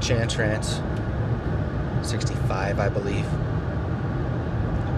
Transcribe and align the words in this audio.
Chance 0.00 0.36
Rants 0.36 0.80
65, 2.08 2.78
I 2.78 2.88
believe. 2.88 3.26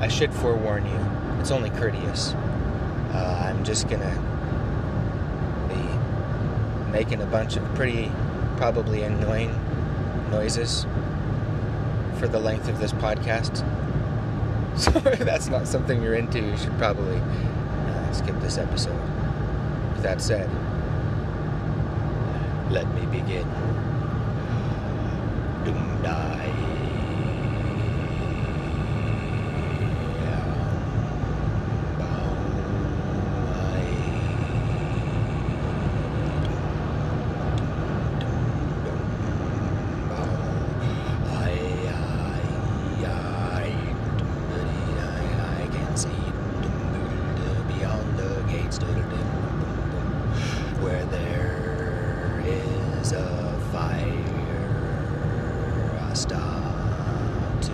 I 0.00 0.08
should 0.08 0.32
forewarn 0.32 0.86
you, 0.86 1.41
it's 1.41 1.50
only 1.50 1.71
courteous. 1.71 2.32
Uh, 3.12 3.46
I'm 3.49 3.65
just 3.65 3.88
gonna 3.88 4.15
be 5.68 6.92
making 6.92 7.20
a 7.20 7.26
bunch 7.26 7.57
of 7.57 7.65
pretty, 7.75 8.11
probably 8.57 9.02
annoying 9.02 9.51
noises 10.30 10.87
for 12.19 12.29
the 12.29 12.39
length 12.39 12.69
of 12.69 12.79
this 12.80 12.93
podcast. 12.93 13.69
So 14.75 14.91
if 15.05 15.19
that's 15.19 15.48
not 15.48 15.69
something 15.69 16.03
you're 16.03 16.14
into, 16.14 16.41
you 16.41 16.57
should 16.57 16.73
probably 16.79 17.19
uh, 17.19 18.12
skip 18.12 18.34
this 18.41 18.57
episode. 18.57 18.98
With 19.93 20.03
that 20.03 20.23
said, 20.23 20.48
let 22.71 22.89
me 22.95 23.05
begin. 23.05 23.46
Doom 25.65 26.02
die. 26.02 26.52
I 45.45 45.67
can 45.70 45.97
see 45.97 46.09
beyond 47.69 48.19
the 48.19 48.42
gates 48.51 48.79
where 50.81 51.05
there 51.06 52.42
is 52.45 53.12
a 53.12 53.59
fire. 53.70 54.09
I 56.01 56.15
stop 56.15 57.61
to 57.62 57.73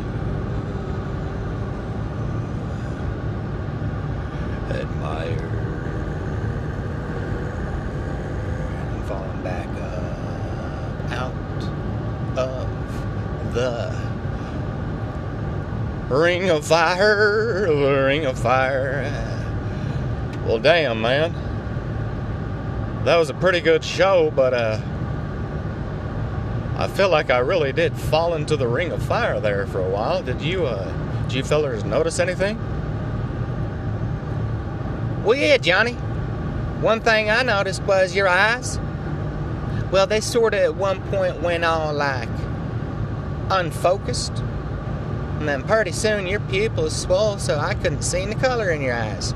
admire 4.70 5.48
and 8.92 9.04
falling 9.06 9.42
back 9.42 9.68
up 9.80 11.12
out 11.12 11.62
of 12.38 12.68
the 13.58 13.92
ring 16.10 16.48
of 16.48 16.64
fire, 16.64 17.66
the 17.66 18.04
ring 18.06 18.24
of 18.24 18.38
fire. 18.38 19.02
Well, 20.46 20.60
damn, 20.60 21.00
man. 21.00 21.34
That 23.04 23.16
was 23.16 23.30
a 23.30 23.34
pretty 23.34 23.60
good 23.60 23.82
show, 23.82 24.30
but 24.30 24.54
uh, 24.54 24.80
I 26.76 26.86
feel 26.88 27.08
like 27.08 27.30
I 27.30 27.38
really 27.38 27.72
did 27.72 27.96
fall 27.96 28.34
into 28.34 28.56
the 28.56 28.68
ring 28.68 28.92
of 28.92 29.02
fire 29.02 29.40
there 29.40 29.66
for 29.66 29.80
a 29.80 29.88
while. 29.90 30.22
Did 30.22 30.40
you, 30.40 30.66
uh, 30.66 31.24
did 31.24 31.32
you 31.34 31.42
fellers 31.42 31.84
notice 31.84 32.20
anything? 32.20 32.56
Well, 35.24 35.36
yeah, 35.36 35.56
Johnny. 35.56 35.94
One 36.80 37.00
thing 37.00 37.28
I 37.28 37.42
noticed 37.42 37.82
was 37.82 38.14
your 38.14 38.28
eyes. 38.28 38.78
Well, 39.90 40.06
they 40.06 40.20
sort 40.20 40.54
of 40.54 40.60
at 40.60 40.76
one 40.76 41.02
point 41.10 41.40
went 41.40 41.64
all 41.64 41.92
like 41.92 42.28
unfocused. 43.50 44.32
And 45.38 45.48
then 45.48 45.62
pretty 45.62 45.92
soon 45.92 46.26
your 46.26 46.40
pupils 46.40 46.94
swelled 47.00 47.40
so 47.40 47.58
I 47.58 47.74
couldn't 47.74 48.02
see 48.02 48.26
the 48.26 48.34
color 48.34 48.70
in 48.70 48.82
your 48.82 48.94
eyes. 48.94 49.32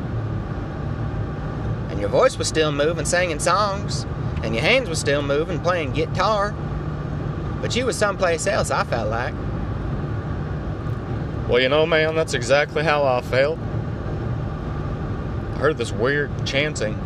And 1.91 2.01
your 2.01 2.09
voice 2.09 2.37
was 2.37 2.49
still 2.49 2.73
moving, 2.73 3.05
singing 3.05 3.39
songs. 3.39 4.05
And 4.43 4.55
your 4.55 4.65
hands 4.65 4.89
were 4.89 4.97
still 4.97 5.23
moving, 5.23 5.61
playing 5.61 5.93
guitar. 5.93 6.53
But 7.61 7.77
you 7.77 7.87
was 7.87 7.97
someplace 7.97 8.47
else, 8.47 8.71
I 8.71 8.83
felt 8.85 9.09
like. 9.09 9.35
Well, 11.49 11.61
you 11.61 11.69
know, 11.69 11.87
man, 11.87 12.15
that's 12.15 12.35
exactly 12.35 12.83
how 12.83 13.05
I 13.05 13.21
felt. 13.21 13.59
I 15.55 15.59
heard 15.59 15.77
this 15.79 15.93
weird 15.93 16.31
chanting. 16.45 16.99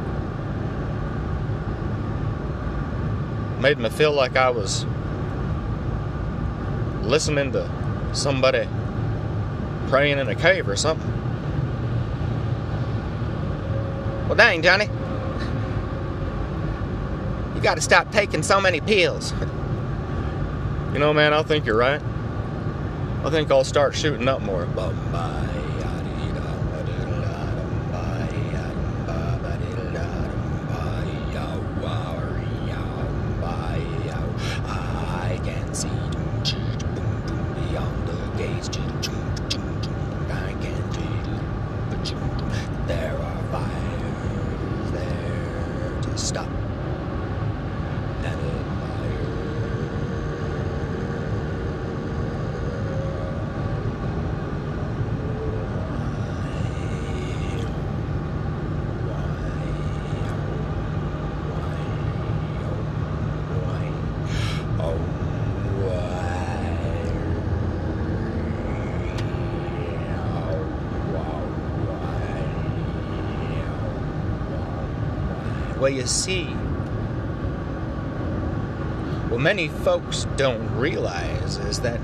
Made 3.60 3.78
me 3.78 3.90
feel 3.90 4.12
like 4.12 4.36
I 4.36 4.50
was 4.50 4.86
listening 7.06 7.52
to 7.52 7.68
somebody 8.12 8.68
praying 9.88 10.18
in 10.18 10.28
a 10.28 10.34
cave 10.34 10.68
or 10.68 10.76
something. 10.76 11.10
Well, 14.26 14.34
dang, 14.34 14.62
Johnny. 14.62 14.88
You 17.54 17.60
gotta 17.62 17.80
stop 17.80 18.10
taking 18.12 18.42
so 18.42 18.60
many 18.60 18.80
pills. 18.80 19.32
You 20.92 20.98
know, 20.98 21.12
man, 21.14 21.32
I 21.32 21.42
think 21.42 21.64
you're 21.66 21.76
right. 21.76 22.00
I 23.24 23.30
think 23.30 23.50
I'll 23.50 23.64
start 23.64 23.94
shooting 23.94 24.28
up 24.28 24.42
more. 24.42 24.66
I 35.18 35.38
can 35.44 35.74
see 35.74 35.88
beyond 37.68 38.08
the 38.08 38.38
gates. 38.38 38.68
I 40.30 40.52
can 40.60 40.92
see 40.94 41.08
there 42.86 43.16
are 43.16 43.42
fires 43.52 44.90
there 44.92 46.02
to 46.02 46.18
stop 46.18 46.48
and 48.24 48.40
Well, 64.78 64.98
you 75.70 75.75
see, 76.06 76.44
what 79.28 79.40
many 79.40 79.68
folks 79.68 80.26
don't 80.36 80.76
realize 80.76 81.58
is 81.58 81.80
that 81.80 82.00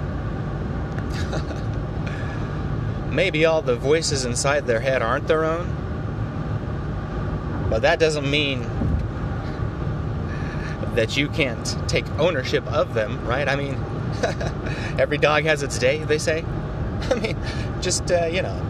maybe 3.11 3.45
all 3.45 3.63
the 3.63 3.77
voices 3.77 4.25
inside 4.25 4.67
their 4.67 4.81
head 4.81 5.03
aren't 5.03 5.27
their 5.29 5.45
own. 5.45 5.67
But 7.71 7.83
that 7.83 7.99
doesn't 7.99 8.31
mean 8.31 8.61
that 10.95 11.17
you 11.17 11.29
can't 11.29 11.77
take 11.89 12.07
ownership 12.19 12.67
of 12.67 12.93
them, 12.93 13.27
right? 13.27 13.49
I 13.49 13.57
mean, 13.57 13.75
every 14.99 15.19
dog 15.19 15.45
has 15.45 15.63
its 15.63 15.79
day, 15.79 16.05
they 16.05 16.19
say. 16.19 16.45
I 17.11 17.15
mean, 17.15 17.37
just, 17.81 18.11
uh, 18.11 18.27
you 18.27 18.43
know. 18.43 18.61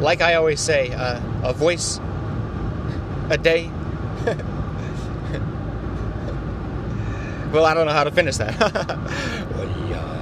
Like 0.00 0.20
I 0.20 0.34
always 0.34 0.60
say, 0.60 0.92
uh, 0.92 1.20
a 1.42 1.54
voice 1.54 1.98
a 3.30 3.38
day. 3.38 3.66
well, 7.52 7.64
I 7.64 7.74
don't 7.74 7.86
know 7.86 7.92
how 7.92 8.04
to 8.04 8.10
finish 8.10 8.36
that. 8.36 10.06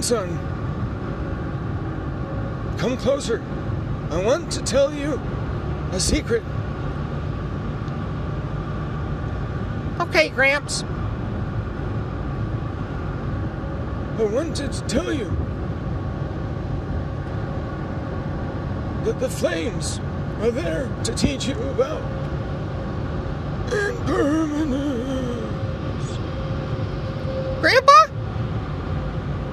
Grandson, 0.00 0.38
come 2.78 2.96
closer. 2.96 3.42
I 4.10 4.24
want 4.24 4.50
to 4.52 4.62
tell 4.62 4.94
you 4.94 5.20
a 5.92 6.00
secret. 6.00 6.42
okay, 10.00 10.30
Gramps. 10.30 10.84
I 14.18 14.24
wanted 14.24 14.72
to 14.72 14.80
tell 14.86 15.12
you. 15.12 15.30
that 19.04 19.20
the 19.20 19.28
flames 19.28 19.98
are 20.40 20.50
there 20.50 20.88
to 21.04 21.14
teach 21.14 21.46
you 21.46 21.54
about 21.70 22.00
impermanence. 23.70 24.98
Grandpa? 27.60 28.09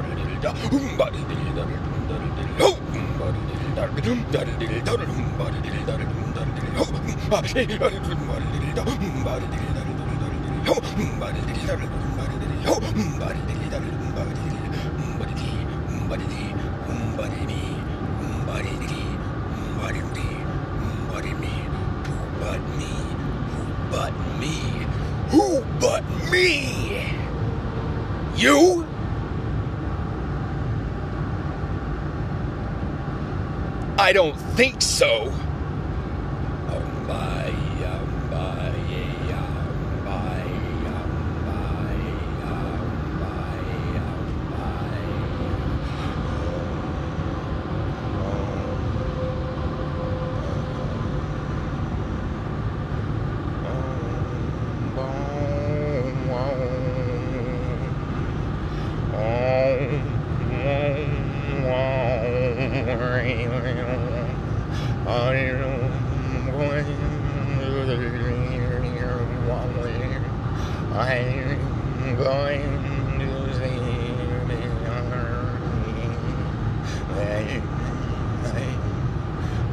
No! 0.00 0.80
Who 25.30 25.62
but 25.78 26.02
me? 26.32 27.14
You? 28.36 28.79
I 34.10 34.12
don't 34.12 34.34
think 34.56 34.82
so. 34.82 35.32
I'm 71.00 72.14
going 72.14 73.18
to 73.18 73.54
see 73.54 73.80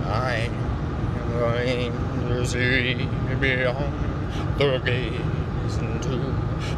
I'm 0.08 0.54
going 1.34 1.92
to 2.28 2.46
see 2.48 3.10
beyond 3.42 4.58
the 4.58 4.78
gates 4.86 5.76
into 5.80 6.34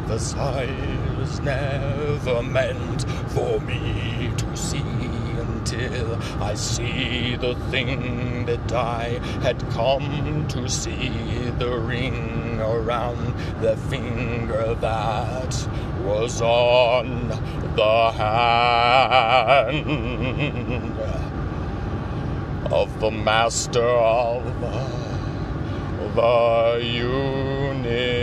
the 0.08 0.18
sights 0.18 1.38
never 1.38 2.42
meant 2.42 3.08
for 3.30 3.60
me 3.60 4.19
until 5.80 6.18
I 6.42 6.54
see 6.54 7.36
the 7.36 7.54
thing 7.70 8.46
that 8.46 8.72
I 8.72 9.20
had 9.42 9.58
come 9.70 10.46
to 10.48 10.68
see 10.68 11.50
the 11.58 11.78
ring 11.78 12.60
around 12.60 13.34
the 13.60 13.76
finger 13.76 14.74
that 14.74 15.68
was 16.04 16.42
on 16.42 17.28
the 17.76 18.10
hand 18.12 19.80
of 22.72 23.00
the 23.00 23.10
master 23.10 23.82
of 23.82 24.44
the 26.14 26.80
universe. 26.82 28.20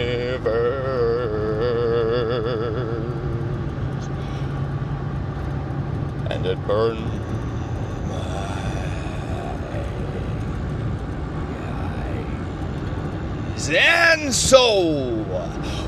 And 6.30 6.46
it 6.46 6.60
burned 6.68 7.00
my 8.10 8.18
eyes. 13.56 13.70
And 14.20 14.34
so, 14.34 15.24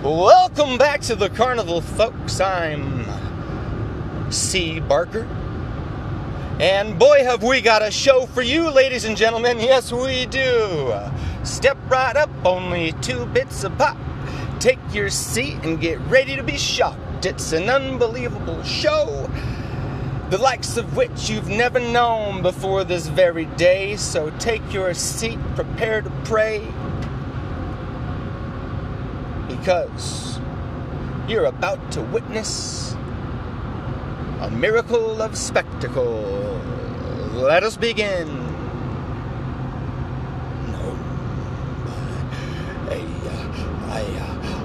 welcome 0.03 0.77
back 0.77 1.01
to 1.01 1.15
the 1.15 1.29
carnival, 1.29 1.81
folks. 1.81 2.39
I'm 2.39 3.03
C. 4.31 4.79
Barker. 4.79 5.23
And 6.59 6.99
boy, 6.99 7.23
have 7.23 7.41
we 7.41 7.59
got 7.59 7.81
a 7.81 7.89
show 7.89 8.27
for 8.27 8.43
you, 8.43 8.69
ladies 8.69 9.03
and 9.03 9.17
gentlemen. 9.17 9.57
Yes, 9.59 9.91
we 9.91 10.27
do. 10.27 10.93
Step 11.43 11.75
right 11.89 12.15
up, 12.15 12.29
only 12.45 12.91
two 13.01 13.25
bits 13.25 13.63
of 13.63 13.75
pop. 13.79 13.97
Take 14.59 14.79
your 14.93 15.09
seat 15.09 15.57
and 15.63 15.81
get 15.81 15.99
ready 16.01 16.35
to 16.35 16.43
be 16.43 16.57
shocked. 16.57 17.25
It's 17.25 17.51
an 17.51 17.67
unbelievable 17.67 18.61
show, 18.63 19.27
the 20.29 20.37
likes 20.37 20.77
of 20.77 20.95
which 20.95 21.31
you've 21.31 21.49
never 21.49 21.79
known 21.79 22.43
before 22.43 22.83
this 22.83 23.07
very 23.07 23.45
day. 23.45 23.95
So 23.95 24.29
take 24.37 24.71
your 24.71 24.93
seat, 24.93 25.39
prepare 25.55 26.03
to 26.03 26.11
pray, 26.25 26.65
because 29.59 30.39
you're 31.27 31.45
about 31.45 31.91
to 31.91 32.01
witness 32.01 32.93
a 34.39 34.49
miracle 34.51 35.21
of 35.21 35.37
spectacle. 35.37 36.61
Let 37.33 37.63
us 37.63 37.75
begin. 37.75 38.29
Uh, 40.69 40.95
I 43.89 44.01
uh, 44.01 44.38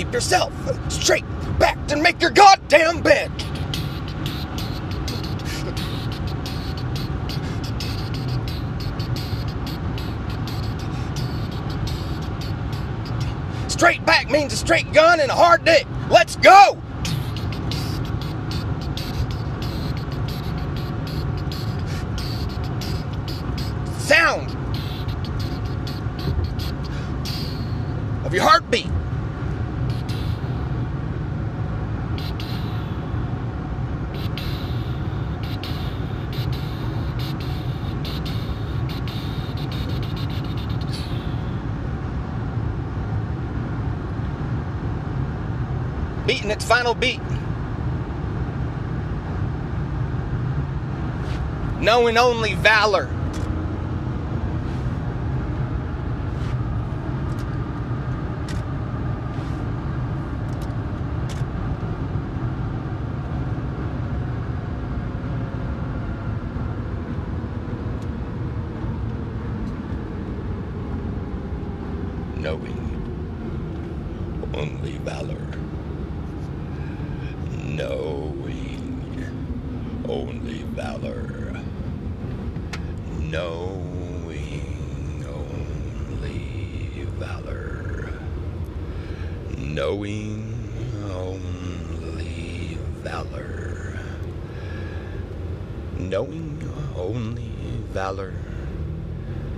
Keep 0.00 0.14
yourself 0.14 0.54
straight 0.90 1.26
back 1.58 1.76
and 1.92 2.02
make 2.02 2.22
your 2.22 2.30
goddamn 2.30 3.02
bed. 3.02 3.30
Straight 13.68 14.02
back 14.06 14.30
means 14.30 14.54
a 14.54 14.56
straight 14.56 14.90
gun 14.94 15.20
and 15.20 15.30
a 15.30 15.34
hard 15.34 15.66
dick. 15.66 15.86
Let's 16.08 16.36
go! 16.36 16.80
Beating 46.50 46.56
its 46.56 46.64
final 46.64 46.94
beat. 46.94 47.20
Knowing 51.80 52.18
only 52.18 52.54
valor 52.54 53.08
only 74.54 74.98
valor. 74.98 75.46
Knowing 77.64 79.00
only 80.10 80.62
valor. 80.74 81.54
Knowing 83.20 85.24
only 85.24 87.06
valor. 87.16 88.10
Knowing 89.56 90.68
only 91.14 92.76
valor. 93.04 94.00
Knowing 95.96 96.68
only 96.96 97.52
valor. 97.92 98.34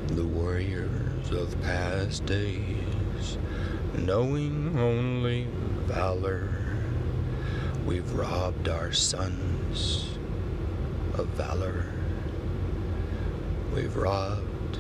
The 0.08 0.26
warriors 0.26 1.30
of 1.30 1.58
past 1.62 2.26
days. 2.26 3.38
Knowing 3.96 4.78
only 4.78 5.46
valor. 5.86 6.50
We've 7.86 8.12
robbed 8.12 8.68
our 8.68 8.92
sons 8.92 10.11
of 11.18 11.26
valor. 11.28 11.86
We've 13.74 13.94
robbed 13.96 14.78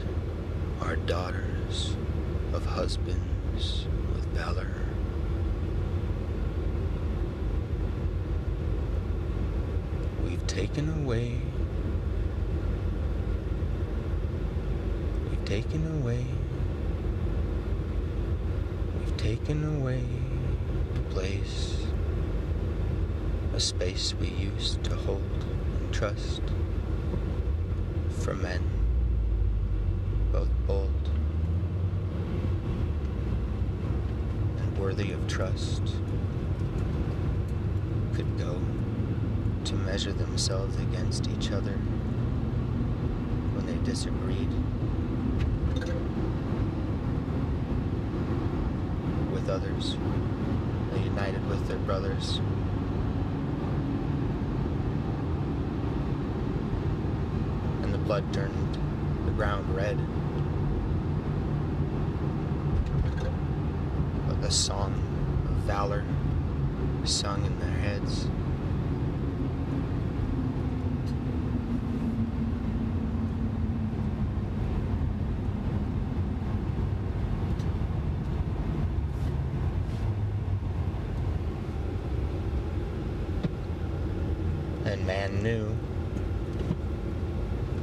our 0.80 0.96
daughters 0.96 1.96
of 2.52 2.64
husbands 2.64 3.86
with 4.14 4.24
valor. 4.34 4.70
We've 10.24 10.46
taken 10.46 11.02
away, 11.02 11.38
we've 15.30 15.44
taken 15.44 16.00
away, 16.00 16.24
we've 18.98 19.16
taken 19.16 19.76
away 19.76 20.04
a 20.96 21.12
place, 21.12 21.84
a 23.54 23.60
space 23.60 24.14
we 24.14 24.28
used 24.28 24.82
to 24.84 24.96
hold 24.96 25.44
trust 25.92 26.42
for 28.20 28.34
men, 28.34 28.62
both 30.32 30.48
bold 30.66 31.10
and 34.58 34.78
worthy 34.78 35.12
of 35.12 35.26
trust, 35.28 35.82
could 38.14 38.38
go 38.38 38.60
to 39.64 39.74
measure 39.74 40.12
themselves 40.12 40.76
against 40.78 41.28
each 41.28 41.52
other 41.52 41.76
when 43.54 43.66
they 43.66 43.76
disagreed 43.84 44.50
with 49.30 49.48
others. 49.48 49.96
They 50.92 51.00
united 51.00 51.46
with 51.48 51.68
their 51.68 51.78
brothers. 51.78 52.40
And 57.82 57.92
the 57.92 57.98
blood 58.12 58.34
turned 58.34 58.78
the 59.24 59.30
ground 59.30 59.74
red. 59.74 59.96
But 64.28 64.42
the 64.42 64.50
song 64.50 64.92
of 65.48 65.54
valor 65.64 66.04
sung 67.04 67.42
in 67.46 67.58
their 67.58 67.70
heads. 67.70 68.26
and 84.84 85.06
man 85.06 85.42
knew 85.42 85.74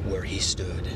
where 0.09 0.23
he 0.23 0.39
stood. 0.39 0.87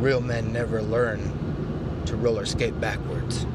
Real 0.00 0.20
men 0.20 0.52
never 0.52 0.82
learn 0.82 1.20
to 2.06 2.16
roller 2.16 2.46
skate 2.46 2.80
backwards. 2.80 3.46